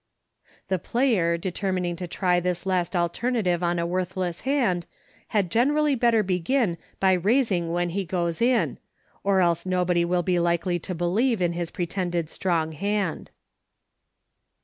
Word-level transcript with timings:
The 0.67 0.79
player, 0.79 1.37
determining 1.37 1.95
to 1.97 2.07
try 2.07 2.39
this 2.39 2.65
last 2.65 2.95
alternative 2.95 3.61
on 3.61 3.77
a 3.77 3.85
worthless 3.85 4.41
hand, 4.41 4.87
had 5.27 5.51
generally 5.51 5.93
better 5.93 6.23
begin 6.23 6.79
by 6.99 7.13
raising 7.13 7.71
when 7.71 7.89
he 7.89 8.03
goes 8.03 8.41
in, 8.41 8.79
or 9.23 9.41
else 9.41 9.63
nobody 9.63 10.03
will 10.03 10.23
be 10.23 10.39
likely 10.39 10.79
to 10.79 10.95
believe 10.95 11.39
in 11.39 11.53
his 11.53 11.69
pretended 11.69 12.31
strong 12.31 12.71
hand. 12.71 13.29